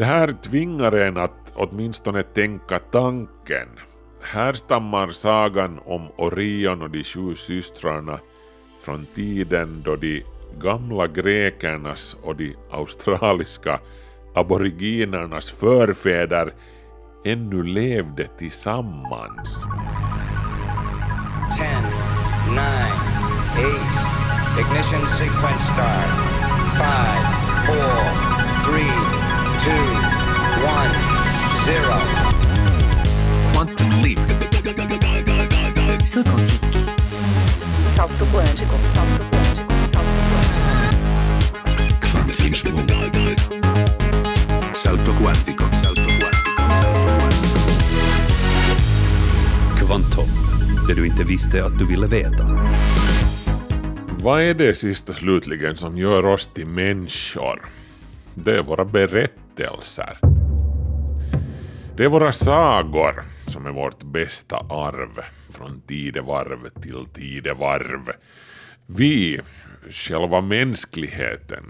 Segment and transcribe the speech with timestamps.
[0.00, 3.68] Det här tvingar en att åtminstone tänka tanken.
[4.22, 8.18] Här stammar sagan om Orion och de sju systrarna
[8.82, 10.24] från tiden då de
[10.60, 13.80] gamla grekernas och de australiska
[14.34, 16.52] aboriginernas förfäder
[17.24, 19.64] ännu levde tillsammans.
[21.58, 21.80] 10,
[22.50, 22.64] 9,
[23.58, 23.80] 8,
[24.60, 26.40] ignition sequence start.
[26.78, 27.84] 5, 4,
[28.66, 28.99] 3,
[29.62, 29.74] 2, 1,
[31.66, 32.00] 0.
[33.52, 34.18] Quantum leap.
[36.06, 36.66] Salto quântico.
[37.86, 38.76] Salto quântico.
[38.86, 40.64] Salto quântico.
[44.74, 45.12] Salto quântico.
[45.12, 45.64] Salto quantico.
[49.86, 50.22] Salto
[50.88, 52.44] det du inte visste att du ville veta.
[54.22, 57.60] Vad är det sista slutligen som gör oss till människor?
[58.34, 59.49] Det är våra berättelser.
[61.96, 68.12] Det är våra sagor som är vårt bästa arv från tidevarv till tidevarv.
[68.86, 69.40] Vi,
[69.90, 71.64] själva mänskligheten,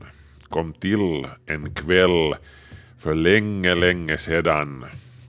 [0.48, 2.34] kom till en kväll
[2.98, 4.84] för länge, länge sedan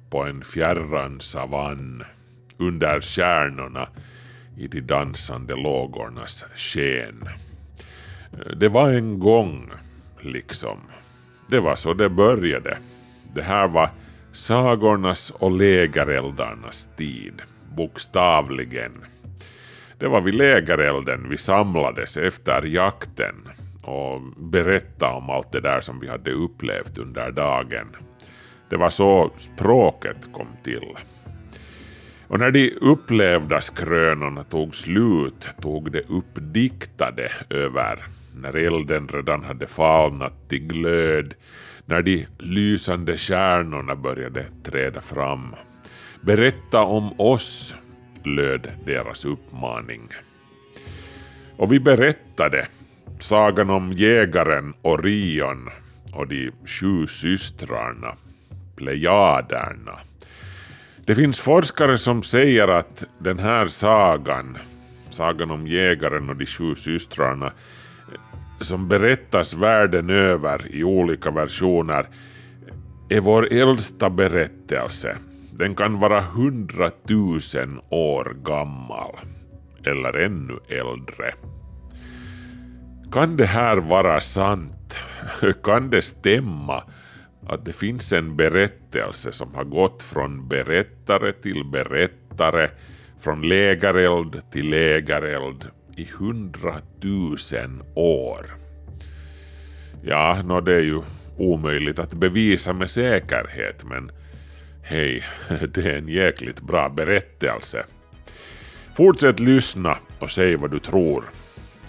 [0.09, 2.03] på en fjärran savann
[2.57, 3.87] under stjärnorna
[4.57, 7.29] i de dansande lågornas sken.
[8.55, 9.71] Det var en gång,
[10.19, 10.79] liksom.
[11.51, 12.77] Det var så det började.
[13.33, 13.89] Det här var
[14.31, 17.41] sagornas och lägereldarnas tid,
[17.75, 18.91] bokstavligen.
[19.97, 23.35] Det var vid lägerelden vi samlades efter jakten
[23.83, 27.95] och berättade om allt det där som vi hade upplevt under dagen.
[28.69, 30.97] Det var så språket kom till.
[32.27, 38.05] Och när de upplevda skrönorna tog slut tog det uppdiktade över,
[38.41, 41.33] när elden redan hade falnat till glöd,
[41.85, 45.55] när de lysande stjärnorna började träda fram.
[46.21, 47.75] Berätta om oss,
[48.23, 50.09] löd deras uppmaning.
[51.57, 52.67] Och vi berättade
[53.19, 55.69] sagan om jägaren Orion
[56.13, 58.15] och de sju systrarna,
[58.75, 59.99] plejaderna.
[61.05, 64.57] Det finns forskare som säger att den här sagan,
[65.09, 67.51] sagan om jägaren och de sju systrarna,
[68.61, 72.05] som berättas världen över i olika versioner,
[73.09, 75.17] är vår äldsta berättelse.
[75.51, 79.15] Den kan vara hundratusen år gammal,
[79.85, 81.33] eller ännu äldre.
[83.11, 84.95] Kan det här vara sant?
[85.63, 86.83] Kan det stämma
[87.47, 92.69] att det finns en berättelse som har gått från berättare till berättare,
[93.19, 98.45] från lägereld till lägereld i hundratusen år?
[100.03, 101.01] Ja, nå det är ju
[101.37, 104.11] omöjligt att bevisa med säkerhet, men
[104.83, 105.23] hej,
[105.73, 107.85] det är en jäkligt bra berättelse.
[108.95, 111.23] Fortsätt lyssna och säg vad du tror.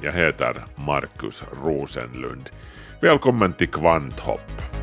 [0.03, 2.51] Jag heter Markus Rosenlund.
[3.01, 4.81] Välkommen till Kvanthopp.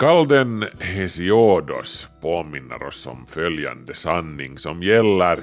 [0.00, 5.38] Skalden Hesiodos påminner oss om följande sanning som gäller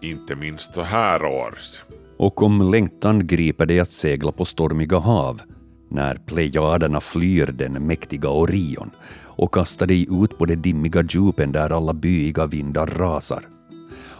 [0.00, 1.82] inte minst så här års.
[2.16, 5.40] Och om längtan griper dig att segla på stormiga hav,
[5.88, 8.90] när plejaderna flyr den mäktiga Orion
[9.22, 13.48] och kastar dig ut på de dimmiga djupen där alla byiga vindar rasar.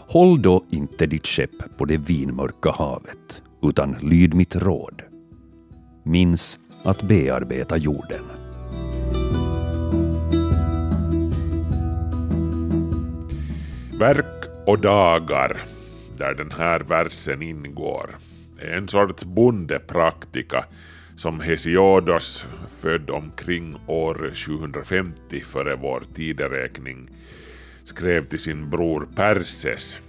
[0.07, 5.01] Håll då inte ditt skepp på det vinmörka havet, utan lyd mitt råd.
[6.03, 8.23] Minns att bearbeta jorden.
[13.99, 15.61] Verk och dagar,
[16.17, 18.17] där den här versen ingår,
[18.59, 20.65] är en sorts bondepraktika
[21.15, 22.47] som Hesiodos,
[22.81, 27.09] född omkring år 750 före vår tideräkning,
[27.83, 29.99] skrev till sin bror Perses.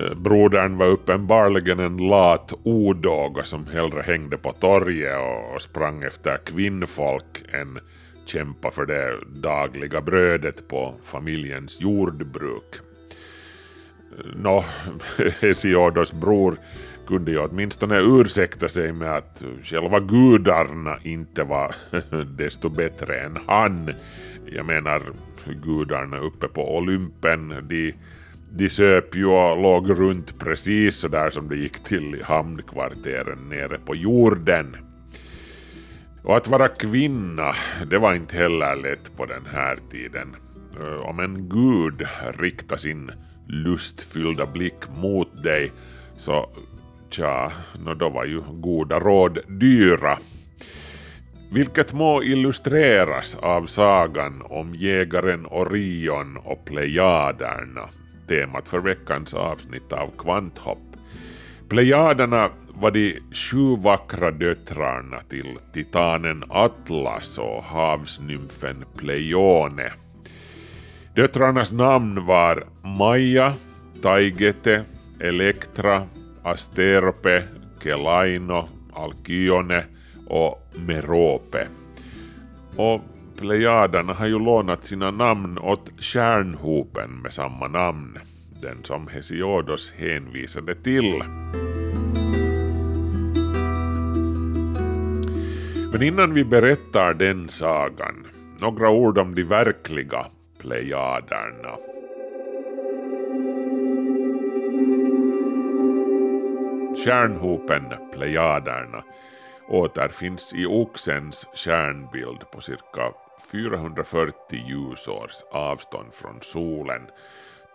[0.00, 5.16] Eh, brodern var uppenbarligen en lat odåga som hellre hängde på torget
[5.54, 7.78] och sprang efter kvinnfolk än
[8.24, 12.89] kämpa för det dagliga brödet på familjens jordbruk.
[14.34, 14.64] Nå,
[15.40, 16.58] Hesiodos bror
[17.06, 21.74] kunde ju åtminstone ursäkta sig med att själva gudarna inte var
[22.36, 23.90] desto bättre än han.
[24.52, 25.02] Jag menar,
[25.62, 27.94] gudarna uppe på Olympen, de,
[28.50, 33.48] de söp ju och låg runt precis så där som det gick till i hamnkvarteren
[33.48, 34.76] nere på jorden.
[36.22, 37.54] Och att vara kvinna,
[37.90, 40.36] det var inte heller lätt på den här tiden.
[41.02, 42.06] om en gud
[42.38, 43.10] riktar sin
[43.50, 45.72] lustfyllda blick mot dig
[46.16, 46.50] så
[47.10, 47.52] tja,
[47.84, 50.18] nå då var ju goda råd dyra.
[51.52, 57.88] Vilket må illustreras av sagan om jägaren Orion och Plejaderna,
[58.28, 60.96] temat för veckans avsnitt av Kvanthopp.
[61.68, 69.92] Plejaderna var de sju vackra döttrarna till titanen Atlas och havsnymfen Pleione.
[71.14, 73.54] Döttrarnas namn var Maja,
[74.02, 74.84] Taigete,
[75.20, 76.06] Elektra,
[76.42, 77.42] Asterope,
[77.82, 79.84] Kelaino, Alkyone
[80.26, 81.68] och Merope.
[82.76, 83.00] Och
[83.36, 88.18] Plejaderna har ju lånat sina namn åt stjärnhopen med samma namn,
[88.62, 91.22] den som Hesiodos hänvisade till.
[95.92, 98.26] Men innan vi berättar den sagan,
[98.60, 100.26] några ord om de verkliga
[100.60, 101.76] Plejaderna.
[107.04, 109.02] Stjärnhopen Plejaderna
[109.68, 113.12] återfinns i Oxens stjärnbild på cirka
[113.52, 114.34] 440
[114.68, 117.02] ljusårs avstånd från solen,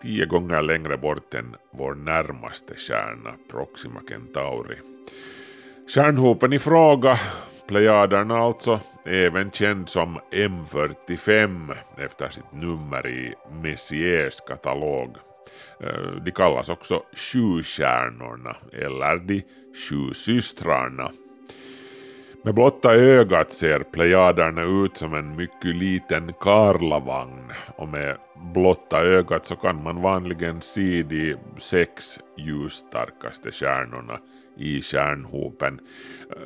[0.02, 4.78] tio gånger längre bort än vår närmaste stjärna Proxima Centauri.
[5.88, 7.20] Stjärnhopen i fråga,
[7.68, 15.18] Plejaderna alltså, även känd som M45 efter sitt nummer i Messiers katalog.
[15.80, 19.44] Eh, de kallas också Sjustjärnorna eller de
[19.90, 21.12] Sju systrarna.
[22.44, 28.18] Med blotta ögat ser plejaderna ut som en mycket liten karlavagn och med
[28.54, 34.20] blotta ögat så kan man vanligen se de sex ljusstarkaste stjärnorna
[34.58, 35.80] i stjärnhopen.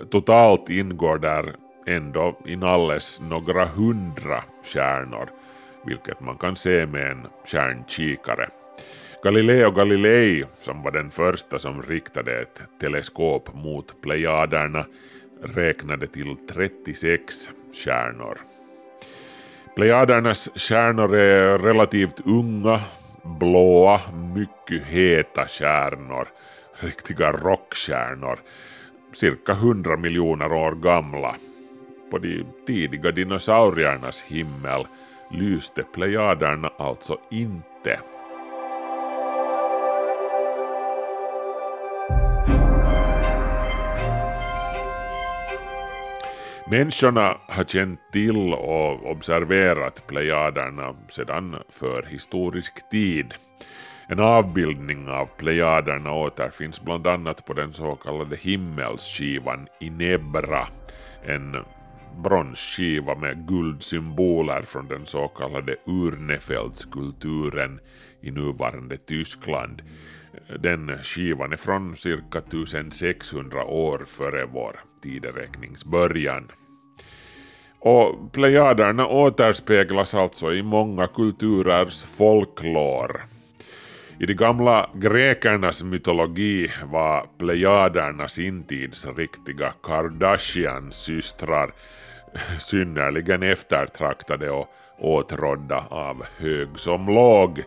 [0.09, 1.55] Totalt ingår där
[1.87, 5.29] ändå inalles några hundra stjärnor,
[5.85, 8.49] vilket man kan se med en stjärnkikare.
[9.23, 14.85] Galileo Galilei, som var den första som riktade ett teleskop mot plejaderna,
[15.43, 18.37] räknade till 36 stjärnor.
[19.75, 22.79] Plejadernas stjärnor är relativt unga,
[23.23, 24.01] blåa,
[24.35, 26.27] mycket heta stjärnor,
[26.79, 28.39] riktiga rockstjärnor,
[29.13, 31.35] cirka 100 miljoner år gamla.
[32.11, 34.87] På de tidiga dinosauriernas himmel
[35.31, 37.99] lyste plejaderna alltså inte.
[46.71, 53.33] Människorna har känt till och observerat plejaderna sedan förhistorisk tid.
[54.11, 60.67] En avbildning av plejaderna återfinns bland annat på den så kallade himmelsskivan Inebra,
[61.25, 61.57] en
[62.23, 67.79] bronsskiva med guldsymboler från den så kallade Urnefeldskulturen
[68.21, 69.81] i nuvarande Tyskland.
[70.59, 76.51] Den skivan är från cirka 1600 år före vår tideräkningsbörjan.
[77.79, 83.21] Och plejaderna återspeglas alltså i många kulturers folklor.
[84.21, 91.71] I de gamla grekernas mytologi var plejaderna sin tids riktiga Kardashian-systrar
[92.59, 94.67] synnerligen eftertraktade och
[94.97, 97.63] åtrådda av hög som låg.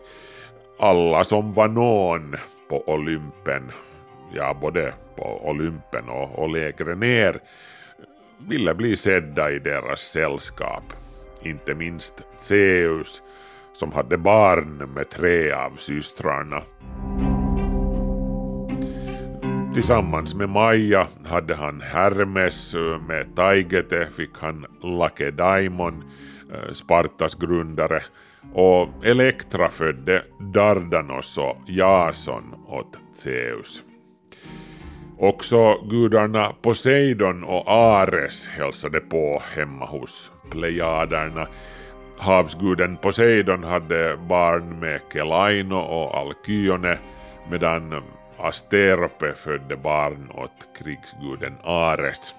[0.79, 2.35] Alla som var någon
[2.69, 3.71] på Olympen,
[4.33, 7.39] ja både på Olympen och, och lägre ner,
[8.47, 10.83] ville bli sedda i deras sällskap.
[11.41, 13.21] Inte minst Zeus,
[13.73, 16.61] som hade barn med tre av systrarna.
[19.73, 26.03] Tillsammans med Maja hade han Hermes, eh, med Taigete fick han Lakedaimon,
[26.53, 28.03] eh, Spartas grundare,
[28.53, 33.83] och Elektra födde Dardanos och Jason åt Zeus.
[35.17, 41.47] Också gudarna Poseidon och Ares hälsade på hemma hos plejaderna.
[42.17, 46.97] Havsguden Poseidon hade barn med Kelaino och Alkyone
[47.49, 48.03] medan
[48.37, 52.35] Asterope födde barn åt krigsguden Ares.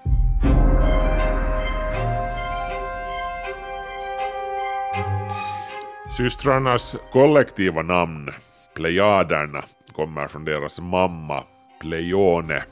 [6.17, 8.29] Systrarnas kollektiva namn,
[8.75, 9.63] plejaderna,
[9.93, 11.43] kommer från deras mamma
[11.81, 12.63] Pleione.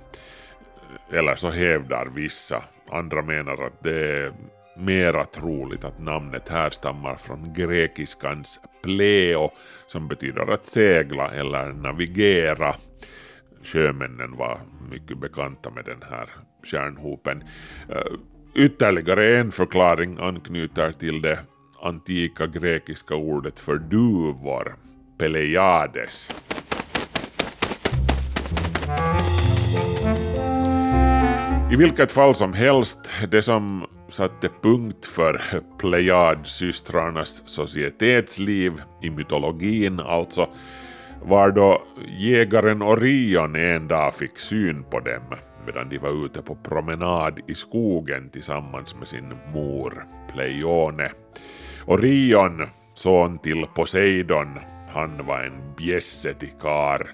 [1.11, 4.33] Eller så hävdar vissa, andra menar att det är
[4.77, 9.51] mera troligt att namnet härstammar från grekiskans pleo
[9.87, 12.75] som betyder att segla eller navigera.
[13.63, 14.59] Sjömännen var
[14.91, 16.29] mycket bekanta med den här
[16.63, 17.43] stjärnhopen.
[17.89, 18.13] Eh,
[18.55, 21.39] ytterligare en förklaring anknyter till det
[21.81, 24.75] antika grekiska ordet för duvor,
[25.17, 26.29] Peleiades.
[31.71, 35.41] I vilket fall som helst, det som satte punkt för
[35.77, 40.49] Plejadsystrarnas societetsliv i mytologin alltså,
[41.21, 41.81] var då
[42.19, 45.23] jägaren Orion en dag fick syn på dem
[45.65, 51.11] medan de var ute på promenad i skogen tillsammans med sin mor Pleione.
[51.85, 57.11] Orion, son till Poseidon, han var en bjässe till kar.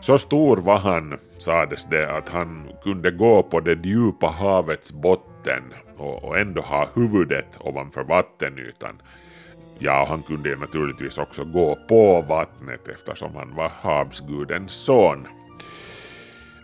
[0.00, 5.37] Så stor var han, sades det, att han kunde gå på det djupa havets botten
[5.96, 9.02] och, och ändå ha huvudet ovanför vattenytan.
[9.78, 15.26] Ja, han kunde naturligtvis också gå på vattnet eftersom han var havsgudens son.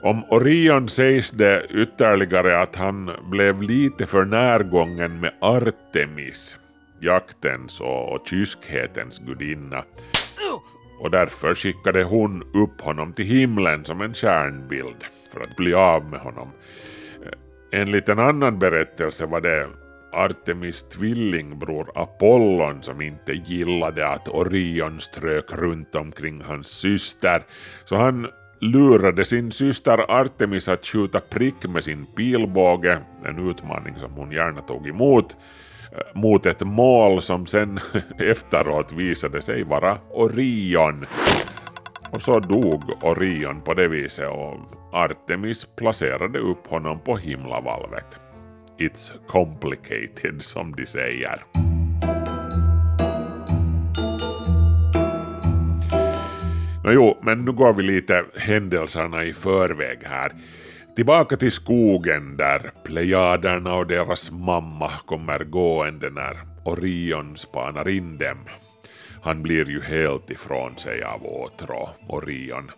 [0.02, 6.58] Om Orion sägs det ytterligare att han blev lite för närgången med Artemis,
[7.00, 9.84] jaktens och kyskhetens gudinna.
[11.00, 16.04] Och därför skickade hon upp honom till himlen som en stjärnbild för att bli av
[16.10, 16.48] med honom.
[17.76, 19.66] Enligt en annan berättelse var det
[20.12, 27.42] Artemis tvillingbror Apollon som inte gillade att Orion strök runt omkring hans syster,
[27.84, 28.26] så han
[28.60, 34.60] lurade sin syster Artemis att skjuta prick med sin pilbåge, en utmaning som hon gärna
[34.60, 35.36] tog emot,
[35.92, 37.80] eh, mot ett mål som sen
[38.18, 41.06] efteråt visade sig vara Orion.
[42.14, 44.60] Och så dog Orion på det viset och
[44.92, 48.18] Artemis placerade upp honom på himlavalvet.
[48.78, 51.42] It's complicated som de säger.
[56.84, 60.32] Nå jo, men nu går vi lite händelserna i förväg här.
[60.96, 68.38] Tillbaka till skogen där plejaderna och deras mamma kommer gående när Orion spanar in dem.
[69.24, 72.70] Han blir ju helt ifrån sig av åtrå, Orion.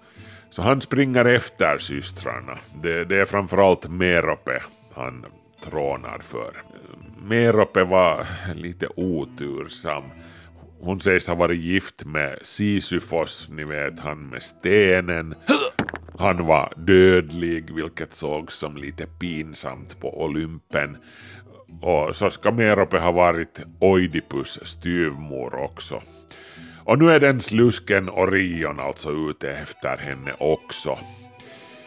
[0.50, 2.58] Så han springer efter systrarna.
[2.82, 4.62] Det, det är framförallt Merope
[4.94, 5.26] han
[5.64, 6.52] trånar för.
[7.22, 10.04] Merope var lite otursam.
[10.80, 15.34] Hon sägs ha varit gift med Sisyfos, ni vet han med stenen.
[16.18, 20.96] Han var dödlig, vilket sågs som lite pinsamt på Olympen.
[21.82, 26.02] Och så ska Merope ha varit Oidipus styvmor också.
[26.86, 30.98] Och nu är den slusken Orion alltså ute efter henne också.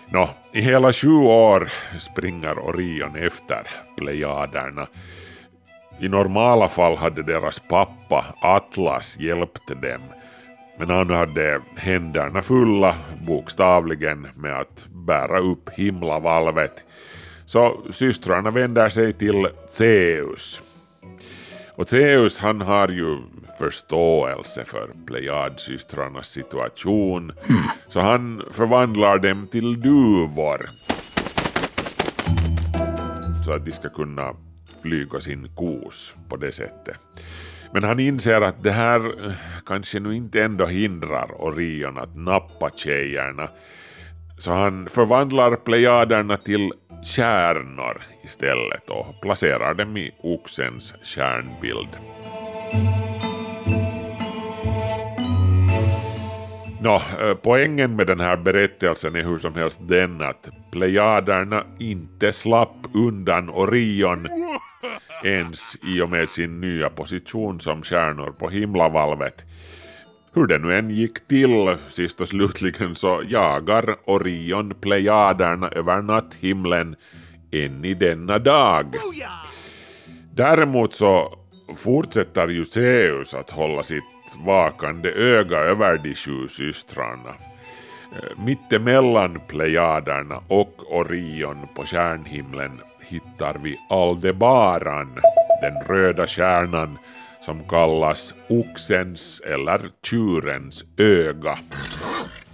[0.09, 4.87] Nå, i hela sju år springer Orion efter plejaderna.
[5.99, 10.01] I normala fall hade deras pappa Atlas hjälpt dem,
[10.77, 12.95] men han hade händerna fulla,
[13.27, 16.83] bokstavligen, med att bära upp himlavalvet.
[17.45, 20.61] Så systrarna vänder sig till Zeus.
[21.75, 23.17] Och Zeus han har ju
[23.59, 27.31] förståelse för plejadsystrarnas situation,
[27.87, 30.65] så han förvandlar dem till duvor.
[33.45, 34.33] Så att de ska kunna
[34.81, 36.97] flyga sin kos på det sättet.
[37.73, 39.33] Men han inser att det här eh,
[39.65, 43.49] kanske nu inte ändå hindrar Orion att nappa tjejerna.
[44.39, 46.71] Så han förvandlar plejaderna till
[47.03, 51.89] kärnor istället och placerar dem i oxens kärnbild.
[56.81, 62.33] Nå, eh, poängen med den här berättelsen är hur som helst den att plejaderna inte
[62.33, 64.27] slapp undan Orion
[65.23, 69.45] ens i och med sin nya position som stjärnor på himlavalvet.
[70.33, 76.95] Hur det nu än gick till, sist och slutligen så jagar Orion plejaderna över natthimlen
[77.51, 78.85] än i denna dag.
[80.35, 81.39] Däremot så
[81.75, 84.03] fortsätter ju Zeus att hålla sitt
[84.35, 87.33] vakande öga över de sju systrarna.
[88.15, 95.21] Eh, Mittemellan plejaderna och Orion på stjärnhimlen hittar vi Aldebaran,
[95.61, 96.97] den röda stjärnan
[97.41, 101.59] som kallas oxens eller tjurens öga.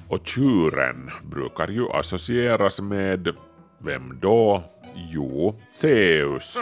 [0.08, 3.36] Och tjuren brukar ju associeras med
[3.80, 4.64] vem då?
[4.96, 6.58] Jo, Zeus.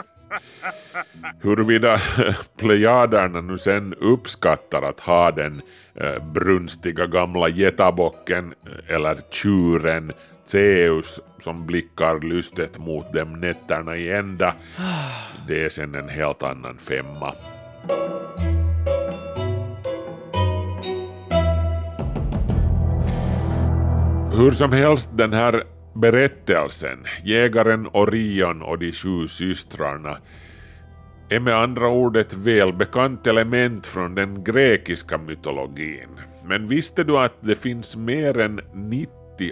[1.41, 2.01] Huruvida
[2.57, 5.61] plejaderna nu sen uppskattar att ha den
[5.95, 8.53] eh, brunstiga gamla getabocken
[8.87, 10.13] eller tjuren
[10.45, 14.53] Zeus som blickar lystet mot dem nätterna i ända,
[15.47, 17.33] det är sen en helt annan femma.
[24.35, 25.63] Hur som helst, den här
[25.93, 30.17] berättelsen, jägaren Orion och de sju systrarna,
[31.29, 36.09] är med andra ord ett välbekant element från den grekiska mytologin.
[36.45, 39.09] Men visste du att det finns mer än 90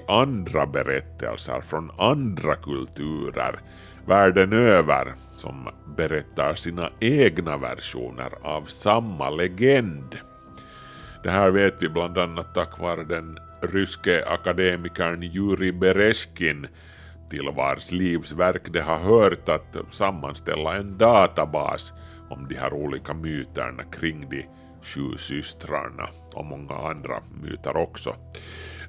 [0.07, 3.59] andra berättelser från andra kulturer
[4.05, 10.17] världen över som berättar sina egna versioner av samma legend?
[11.23, 16.67] Det här vet vi bland annat tack vare den ryske akademikern Jurij Bereskin
[17.29, 21.93] till vars livsverk det har hört att sammanställa en databas
[22.29, 24.45] om de här olika myterna kring de
[24.81, 28.15] sju systrarna och många andra myter också.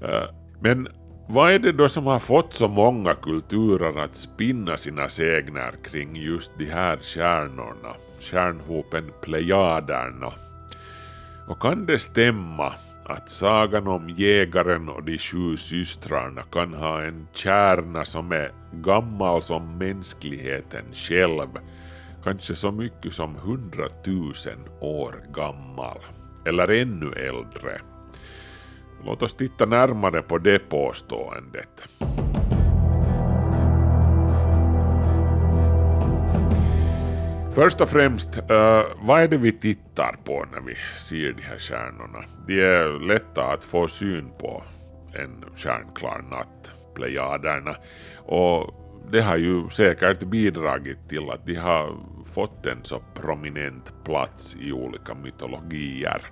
[0.03, 0.25] Eh,
[0.61, 0.89] men
[1.29, 6.17] vad är det då som har fått så många kulturer att spinna sina segnar kring
[6.17, 10.33] just de här stjärnorna, stjärnhopen Plejaderna?
[11.49, 12.73] Och kan det stämma
[13.13, 19.43] att sagan om jägaren och de sju systrarna kan ha en kärna som är gammal
[19.43, 21.49] som mänskligheten själv,
[22.25, 25.99] kanske så mycket som hundratusen år gammal,
[26.47, 27.81] eller ännu äldre?
[29.05, 31.89] Låt oss titta närmare på det påståendet.
[37.55, 41.59] Först och främst, uh, vad är det vi tittar på när vi ser de här
[41.59, 42.25] stjärnorna?
[42.47, 44.63] De är lätta att få syn på
[45.13, 47.77] en stjärnklar natt, plejaderna.
[48.27, 48.75] Och
[49.11, 51.97] det har ju säkert bidragit till att de har
[52.35, 56.23] fått en så prominent plats i olika mytologier.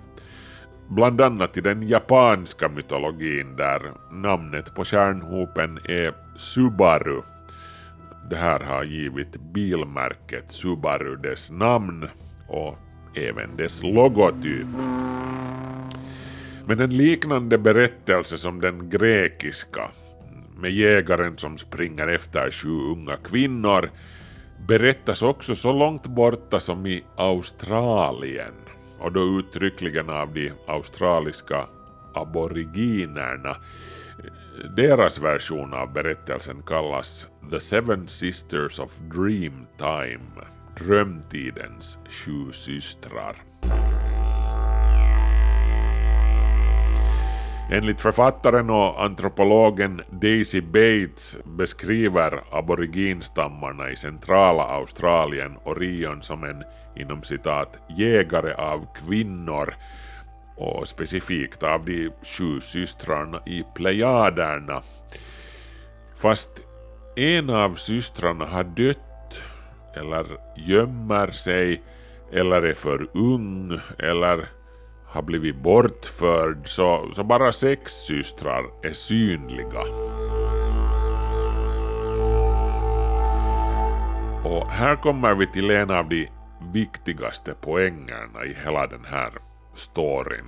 [0.89, 7.21] Bland annat i den japanska mytologin där namnet på stjärnhopen är Subaru.
[8.31, 12.07] Det här har givit bilmärket Subaru dess namn
[12.47, 12.77] och
[13.15, 14.67] även dess logotyp.
[16.65, 19.91] Men en liknande berättelse som den grekiska
[20.57, 23.89] med jägaren som springer efter sju unga kvinnor
[24.67, 28.53] berättas också så långt borta som i Australien
[28.99, 31.65] och då uttryckligen av de australiska
[32.13, 33.55] aboriginerna.
[34.59, 40.45] Deras version av berättelsen kallas The Seven Sisters of Dreamtime,
[40.77, 43.35] drömtidens sju systrar.
[47.71, 56.63] Enligt författaren och antropologen Daisy Bates beskriver aboriginstammarna i centrala Australien Orion som en
[56.95, 59.73] inom citat jägare av kvinnor
[60.61, 64.81] och specifikt av de sju systrarna i Plejaderna.
[66.15, 66.49] Fast
[67.15, 69.43] en av systrarna har dött
[69.95, 70.25] eller
[70.57, 71.81] gömmer sig
[72.31, 74.45] eller är för ung eller
[75.05, 79.81] har blivit bortförd så, så bara sex systrar är synliga.
[84.43, 86.27] Och här kommer vi till en av de
[86.73, 89.31] viktigaste poängerna i hela den här
[89.73, 90.45] storyn.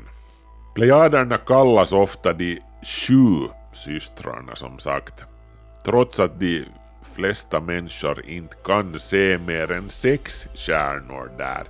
[0.75, 5.25] Plejaderna kallas ofta de sju systrarna som sagt,
[5.85, 6.65] trots att de
[7.15, 11.63] flesta människor inte kan se mer än sex stjärnor där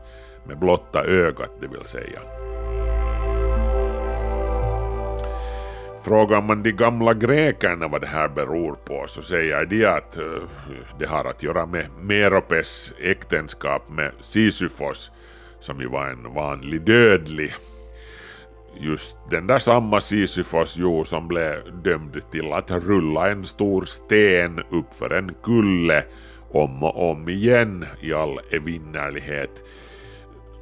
[0.48, 2.20] med blotta ögat det vill säga.
[6.04, 10.24] Frågar man de gamla grekerna vad det här beror på så säger de att eh,
[11.00, 15.12] det har att göra med Meropes äktenskap med Sisyfos
[15.64, 17.54] som ju var en vanlig dödlig.
[18.80, 24.60] Just den där samma Sisyfos jo som blev dömd till att rulla en stor sten
[24.72, 26.04] uppför en kulle
[26.52, 29.64] om och om igen i all evinnerlighet.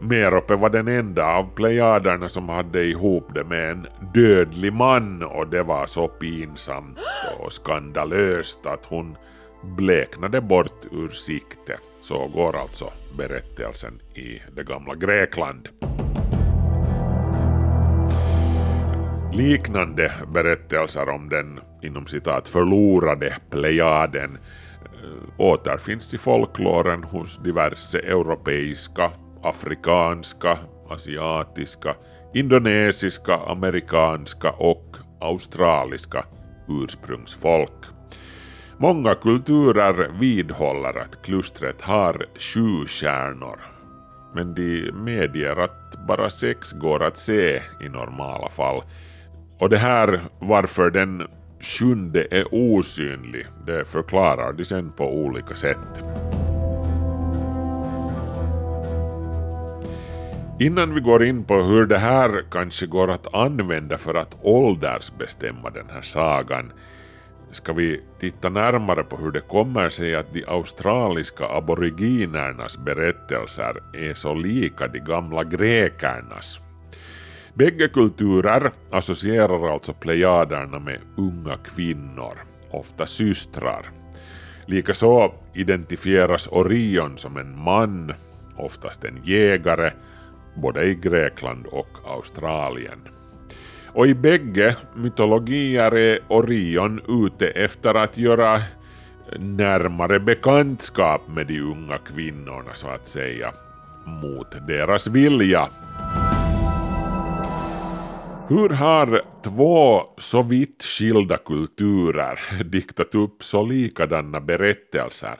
[0.02, 5.48] Merope var den enda av plejaderna som hade ihop det med en dödlig man och
[5.48, 7.00] det var så pinsamt
[7.40, 9.18] och skandalöst att hon
[9.64, 11.78] bleknade bort ur sikte.
[12.02, 15.70] Så går alltså berättelsen i det gamla Grekland.
[19.34, 24.38] Liknande berättelser om den inom citat förlorade plejaden
[24.84, 29.12] eh, återfinns i folkloren hos diverse europeiska,
[29.44, 30.58] afrikanska,
[30.90, 31.96] asiatiska,
[32.34, 36.26] indonesiska, amerikanska och australiska
[36.68, 38.01] ursprungsfolk.
[38.82, 43.60] Många kulturer vidhåller att klustret har sju stjärnor,
[44.34, 48.84] men de medger att bara sex går att se i normala fall.
[49.60, 51.28] Och det här varför den
[51.60, 56.04] sjunde är osynlig, det förklarar de sen på olika sätt.
[60.60, 65.70] Innan vi går in på hur det här kanske går att använda för att åldersbestämma
[65.70, 66.72] den här sagan
[67.52, 74.14] ska vi titta närmare på hur det kommer sig att de australiska aboriginernas berättelser är
[74.14, 76.60] så lika de gamla grekernas.
[77.54, 82.38] Bägge kulturer associerar alltså plejaderna med unga kvinnor,
[82.72, 83.86] ofta systrar.
[84.66, 88.14] Likaså identifieras Orion som en man,
[88.56, 89.92] oftast en jägare,
[90.56, 93.21] både i Grekland och Australien.
[93.94, 98.62] Och i bägge mytologier är Orion ute efter att göra
[99.40, 103.54] närmare bekantskap med de unga kvinnorna så att säga,
[104.06, 105.70] mot deras vilja.
[108.48, 115.36] Hur har två så vitt skilda kulturer diktat upp så likadana berättelser?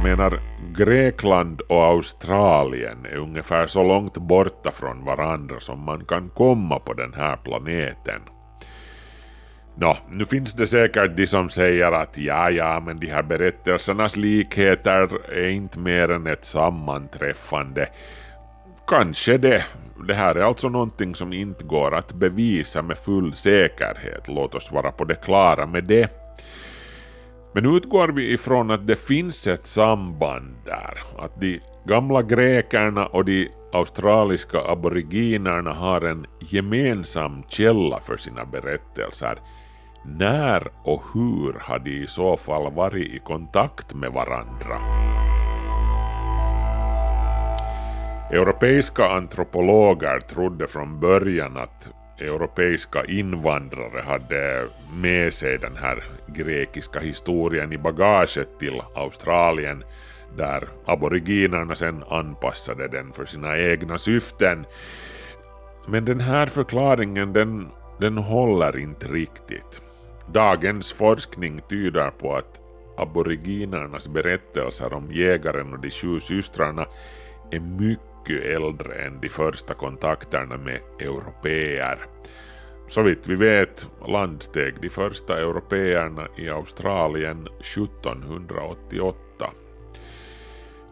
[0.00, 0.40] Jag menar,
[0.76, 6.92] Grekland och Australien är ungefär så långt borta från varandra som man kan komma på
[6.92, 8.20] den här planeten.
[9.74, 14.16] Nå, nu finns det säkert de som säger att ja, ja, men de här berättelsernas
[14.16, 17.88] likheter är inte mer än ett sammanträffande.
[18.86, 19.64] Kanske det.
[20.08, 24.28] Det här är alltså någonting som inte går att bevisa med full säkerhet.
[24.28, 26.20] Låt oss vara på det klara med det.
[27.52, 33.24] Men utgår vi ifrån att det finns ett samband där, att de gamla grekerna och
[33.24, 39.38] de australiska aboriginerna har en gemensam källa för sina berättelser,
[40.04, 44.80] när och hur har de i så fall varit i kontakt med varandra?
[48.32, 57.72] Europeiska antropologer trodde från början att europeiska invandrare hade med sig den här grekiska historien
[57.72, 59.84] i bagaget till Australien
[60.36, 64.66] där aboriginerna sen anpassade den för sina egna syften.
[65.88, 67.68] Men den här förklaringen den,
[68.00, 69.80] den håller inte riktigt.
[70.32, 72.60] Dagens forskning tyder på att
[72.96, 76.86] aboriginernas berättelser om jägaren och de sju systrarna
[77.50, 81.98] är mycket mycket äldre än de första kontakterna med europeer.
[82.88, 89.50] Så vitt vi vet landsteg de första europeerna i Australien 1788.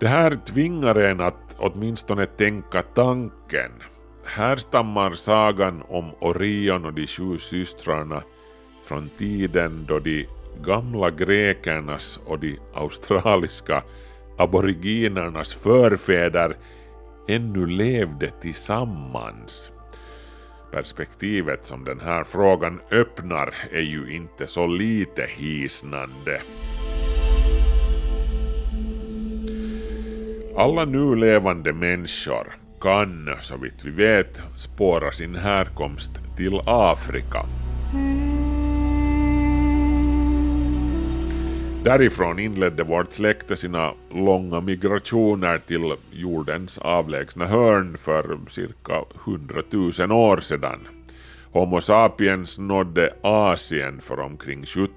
[0.00, 3.70] Det här tvingar en att åtminstone tänka tanken.
[4.24, 8.22] Här stammar sagan om Orion och de sju systrarna
[8.84, 10.26] från tiden då de
[10.62, 13.82] gamla grekernas och de australiska
[14.38, 16.56] aboriginernas förfäder
[17.28, 19.72] ännu levde tillsammans.
[20.72, 26.40] Perspektivet som den här frågan öppnar är ju inte så lite hisnande.
[30.56, 37.46] Alla nu levande människor kan, så vitt vi vet, spåra sin härkomst till Afrika.
[37.94, 38.27] Mm.
[41.84, 49.62] Därifrån inledde vårt släkte sina långa migrationer till jordens avlägsna hörn för cirka 100
[49.98, 50.88] 000 år sedan.
[51.52, 54.90] Homo sapiens nådde Asien för omkring 70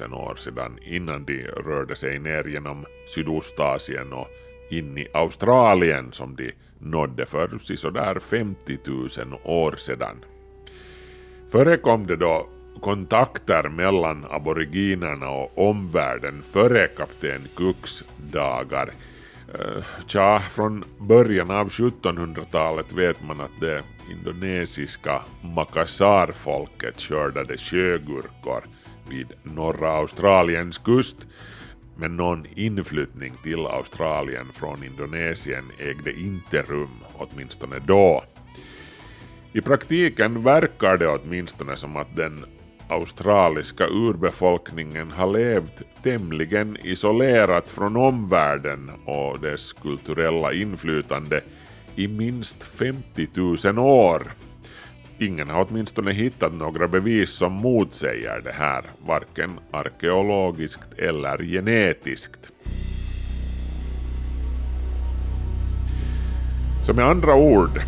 [0.00, 4.28] 000 år sedan innan de rörde sig ner genom Sydostasien och
[4.70, 9.08] in i Australien som de nådde för sådär 50 000
[9.44, 10.16] år sedan.
[11.48, 18.90] Förekom det då kontakter mellan aboriginerna och omvärlden före kapten Cooks dagar.
[19.54, 28.64] Eh, tja, från början av 1700-talet vet man att det indonesiska makassarfolket skördade sjögurkor
[29.08, 31.16] vid norra Australiens kust,
[31.96, 38.24] men någon inflyttning till Australien från Indonesien ägde inte rum, åtminstone då.
[39.52, 42.44] I praktiken verkar det åtminstone som att den
[42.88, 51.40] australiska urbefolkningen har levt tämligen isolerat från omvärlden och dess kulturella inflytande
[51.96, 53.28] i minst 50
[53.64, 54.22] 000 år.
[55.18, 62.52] Ingen har åtminstone hittat några bevis som motsäger det här, varken arkeologiskt eller genetiskt.
[66.86, 67.80] Så med andra ord,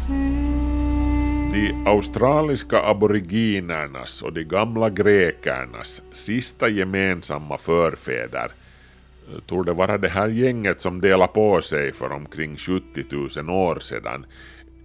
[1.51, 10.09] de australiska aboriginernas och de gamla grekernas sista gemensamma förfäder eh, tror torde vara det
[10.09, 13.05] här gänget som delade på sig för omkring 70
[13.43, 14.27] 000 år sedan.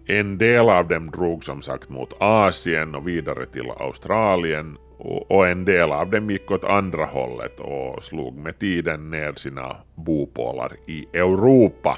[0.06, 5.66] En del av dem drog som sagt mot Asien och vidare till Australien och en
[5.66, 11.06] del av dem gick åt andra hållet och slog med tiden ner sina bopålar i
[11.14, 11.98] Europa.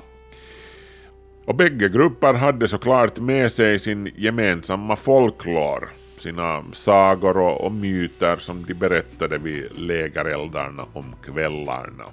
[1.47, 5.89] Och bägge grupper hade såklart med sig sin gemensamma folklor.
[6.17, 12.03] sina sagor och, och myter som de berättade vid lägereldarna om kvällarna.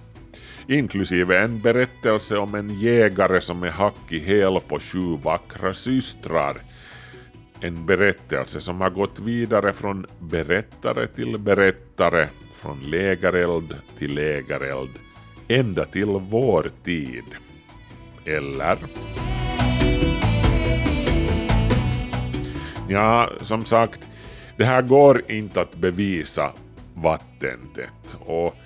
[0.68, 6.56] Inklusive en berättelse om en jägare som är hack i häl på sju vackra systrar.
[7.60, 14.98] En berättelse som har gått vidare från berättare till berättare, från lägereld till lägereld,
[15.48, 17.24] ända till vår tid.
[18.24, 18.78] Eller?
[22.88, 24.08] Ja, som sagt,
[24.56, 26.52] det här går inte att bevisa
[26.94, 28.56] vattentätt och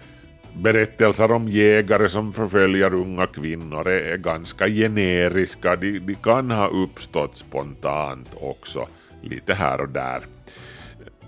[0.62, 5.76] berättelser om jägare som förföljer unga kvinnor är, ganska generiska.
[5.76, 8.88] De, de kan ha uppstått spontant också,
[9.22, 10.20] lite här och där.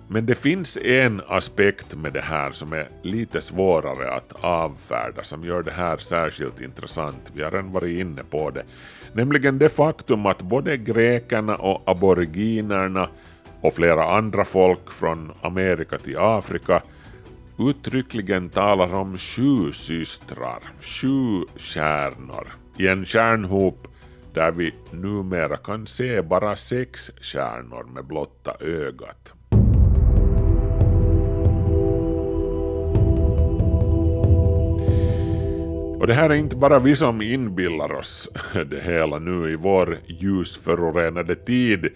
[0.08, 5.44] Men det finns en aspekt med det här som är lite svårare att avfärda, som
[5.44, 7.32] gör det här särskilt intressant.
[7.34, 8.62] Vi har redan varit inne på det.
[9.12, 13.08] Nämligen det faktum att både grekerna och aboriginerna
[13.60, 16.82] och flera andra folk från Amerika till Afrika
[17.58, 23.88] uttryckligen talar om sju systrar, sju stjärnor, i en stjärnhop
[24.34, 29.34] där vi numera kan se bara sex stjärnor med blotta ögat.
[36.00, 38.28] Och det här är inte bara vi som inbillar oss
[38.70, 41.88] det hela nu i vår ljusförorenade tid.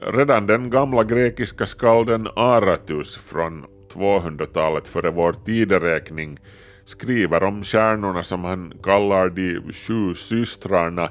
[0.00, 6.38] Redan den gamla grekiska skalden Aratus från 200-talet före vår tideräkning
[6.84, 11.10] skriver om stjärnorna som han kallar de sju systrarna,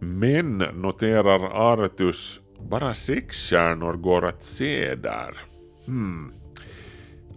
[0.00, 5.36] men noterar Aratus bara sex stjärnor går att se där.
[5.86, 6.43] Hmm.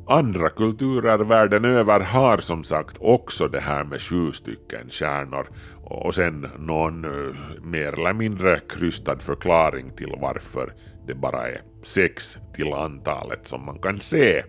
[0.09, 5.47] Andra kulturer världen över har som sagt också det här med sju stycken stjärnor
[5.83, 10.73] och sen någon eh, mer eller mindre krystad förklaring till varför
[11.07, 14.43] det bara är sex till antalet som man kan se.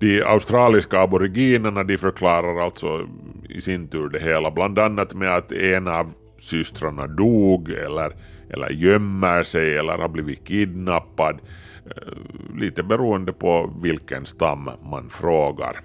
[0.00, 3.08] De australiska aboriginerna de förklarar alltså
[3.48, 8.16] i sin tur det hela bland annat med att en av systrarna dog eller,
[8.50, 11.40] eller gömmer sig eller har blivit kidnappad
[11.86, 12.12] Eh,
[12.54, 15.80] lite beroende på vilken stam man frågar.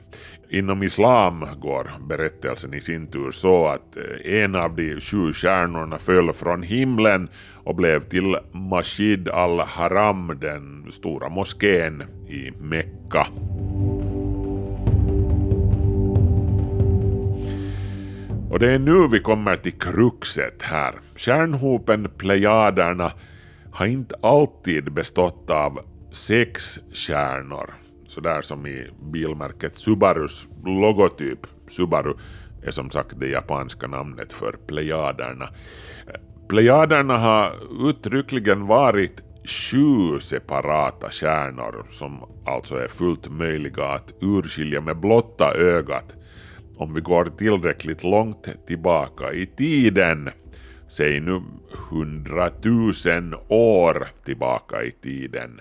[0.50, 5.98] Inom islam går berättelsen i sin tur så att eh, en av de sju stjärnorna
[5.98, 7.30] föll från himlen
[7.64, 13.28] och blev till Masjid al-Haram, den stora moskén i Mekka.
[18.50, 20.94] Och det är nu vi kommer till kruxet här.
[21.16, 23.12] Stjärnhopen Plejaderna
[23.72, 25.80] har inte alltid bestått av
[26.12, 27.74] sex stjärnor,
[28.08, 31.48] sådär som i bilmärket Subarus logotyp.
[31.68, 32.14] Subaru
[32.64, 35.50] är som sagt det japanska namnet för plejaderna.
[36.48, 37.52] Plejaderna har
[37.90, 46.16] uttryckligen varit sju separata stjärnor som alltså är fullt möjliga att urskilja med blotta ögat
[46.78, 50.30] om vi går tillräckligt långt tillbaka i tiden
[50.89, 51.41] säg nu
[51.89, 55.60] hundratusen år tillbaka i tiden.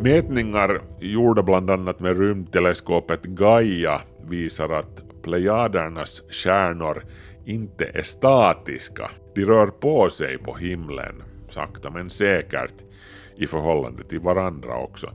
[0.00, 7.02] Mätningar gjorda bland annat med rymdteleskopet Gaia visar att plejadernas stjärnor
[7.44, 9.10] inte är statiska.
[9.34, 12.74] De rör på sig på himlen, sakta men säkert,
[13.36, 15.10] i förhållande till varandra också.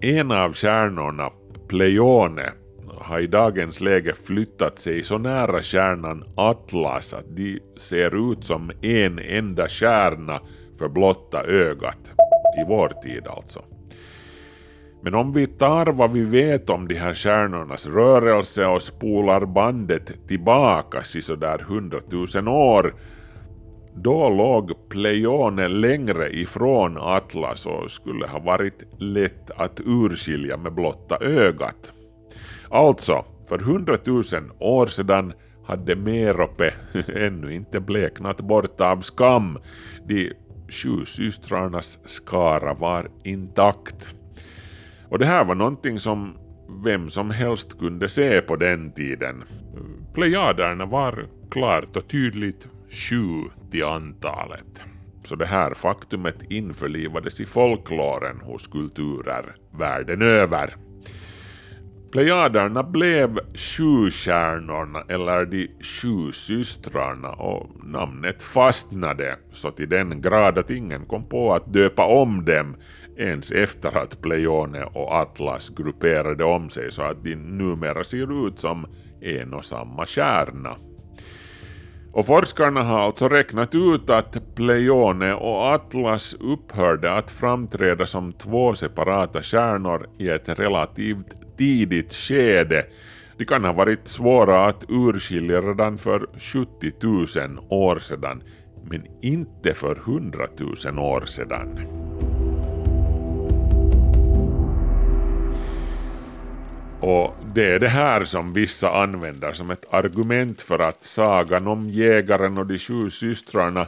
[0.00, 1.30] En av stjärnorna,
[1.68, 2.52] Pleione,
[2.98, 8.70] har i dagens läge flyttat sig så nära stjärnan Atlas att de ser ut som
[8.82, 10.40] en enda stjärna
[10.78, 12.12] för blotta ögat.
[12.60, 13.62] I vår tid alltså.
[15.02, 20.28] Men om vi tar vad vi vet om de här stjärnornas rörelse och spolar bandet
[20.28, 22.94] tillbaka i sådär hundratusen år,
[23.94, 31.18] då låg Pleione längre ifrån Atlas och skulle ha varit lätt att urskilja med blotta
[31.20, 31.92] ögat.
[32.70, 35.32] Alltså, för hundratusen år sedan
[35.66, 36.74] hade Merope
[37.14, 39.58] ännu inte bleknat bort av skam.
[40.08, 40.32] De
[40.68, 44.14] sju systrarnas skara var intakt.
[45.08, 46.36] Och det här var någonting som
[46.84, 49.44] vem som helst kunde se på den tiden.
[50.14, 54.84] Plejaderna var klart och tydligt sju till antalet.
[55.24, 60.76] Så det här faktumet införlivades i folkloren hos kulturer världen över.
[62.12, 70.70] Plejaderna blev Sjustjärnorna eller de sju systrarna och namnet fastnade så till den grad att
[70.70, 72.76] ingen kom på att döpa om dem
[73.16, 78.58] ens efter att Pleione och Atlas grupperade om sig så att de numera ser ut
[78.58, 78.86] som
[79.20, 80.76] en och samma stjärna.
[82.12, 88.74] Och forskarna har alltså räknat ut att Pleione och Atlas upphörde att framträda som två
[88.74, 92.86] separata stjärnor i ett relativt tidigt skede.
[93.36, 98.42] De kan ha varit svåra att urskilja redan för 70 000 år sedan,
[98.90, 100.46] men inte för 100
[100.84, 101.80] 000 år sedan.
[107.00, 111.88] Och det är det här som vissa använder som ett argument för att sagan om
[111.88, 113.86] jägaren och de sju systrarna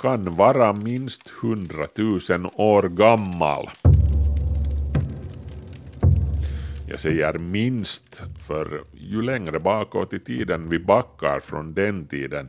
[0.00, 3.70] kan vara minst 100 000 år gammal.
[6.90, 12.48] Jag säger minst, för ju längre bakåt i tiden vi backar från den tiden,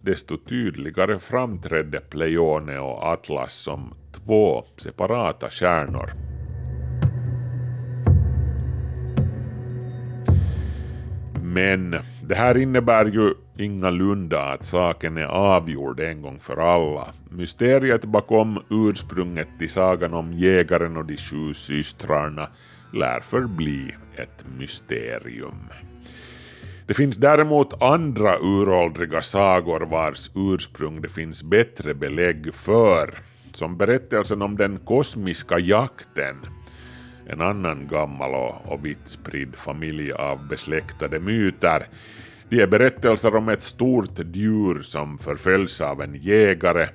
[0.00, 6.10] desto tydligare framträdde Pleione och Atlas som två separata stjärnor.
[11.42, 17.08] Men det här innebär ju ingalunda att saken är avgjord en gång för alla.
[17.30, 22.48] Mysteriet bakom ursprunget till sagan om jägaren och de sju systrarna
[22.92, 25.68] lär förbli ett mysterium.
[26.86, 33.18] Det finns däremot andra uråldriga sagor vars ursprung det finns bättre belägg för,
[33.52, 36.36] som berättelsen om den kosmiska jakten,
[37.26, 41.86] en annan gammal och, vitt spridd familj av besläktade myter.
[42.48, 46.88] De är berättelser om ett stort djur som förföljs av en jägare,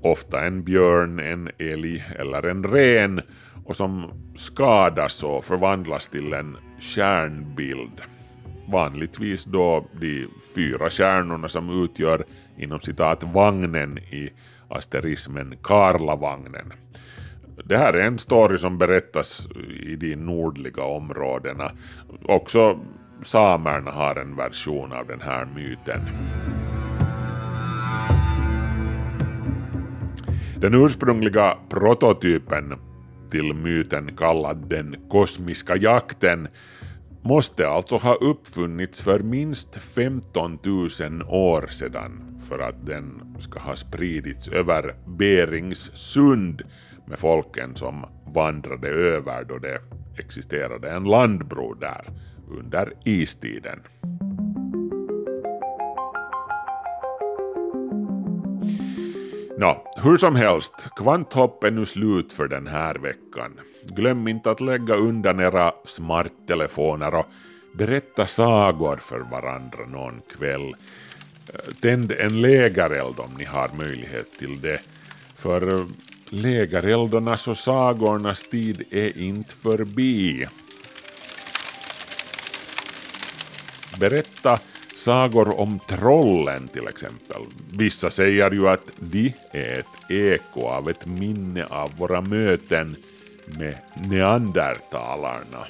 [0.00, 3.20] ofta en björn, en älg eller en ren,
[3.64, 8.00] och som skadas och förvandlas till en stjärnbild.
[8.68, 12.24] Vanligtvis då de fyra stjärnorna som utgör
[12.56, 14.30] inom citat vagnen i
[14.68, 16.72] asterismen Karlavagnen.
[17.64, 19.48] Det här är en story som berättas
[19.82, 21.70] i de nordliga områdena.
[22.22, 22.80] Också
[23.22, 26.00] samerna har en version av den här myten.
[30.60, 32.74] Den ursprungliga prototypen
[33.30, 36.48] till myten kallad den kosmiska jakten
[37.22, 40.88] måste alltså ha uppfunnits för minst 15 000
[41.28, 46.62] år sedan för att den ska ha spridits över Berings sund
[47.06, 49.78] med folken som vandrade över då det
[50.18, 52.04] existerade en landbro där
[52.48, 53.80] under istiden.
[59.58, 63.60] Nå, hur som helst, kvanthopp är nu slut för den här veckan.
[63.82, 67.26] Glöm inte att lägga undan era smarttelefoner och
[67.74, 70.74] berätta sagor för varandra någon kväll.
[71.52, 74.80] Eh, tänd en lägereld om ni har möjlighet till det.
[75.36, 75.86] För eh,
[76.28, 80.46] lägereldarnas och sagornas tid är inte förbi.
[84.00, 84.58] Berätta
[85.04, 87.42] sagor om trollen till exempel.
[87.72, 92.96] Vissa säger ju att de är ett eko av ett minne av våra möten
[93.58, 93.78] med
[94.10, 95.66] neandertalarna.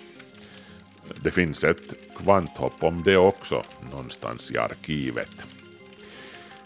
[1.22, 5.30] Det finns ett kvanthopp om det också någonstans i arkivet.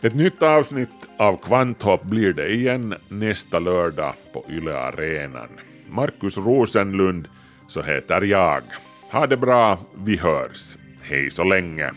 [0.02, 5.48] Ett nytt avsnitt av Kvanthopp blir det igen nästa lördag på Yle Arenan.
[5.90, 7.28] Markus Rosenlund
[7.68, 8.62] så heter jag.
[9.10, 10.76] Ha det bra, vi hörs.
[11.02, 11.92] Hej så länge.